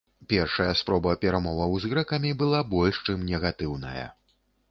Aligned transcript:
Першая 0.31 0.69
спроба 0.79 1.11
перамоваў 1.25 1.75
з 1.83 1.91
грэкамі 1.91 2.31
была 2.41 2.63
больш 2.73 2.95
чым 3.09 3.19
негатыўная. 3.31 4.09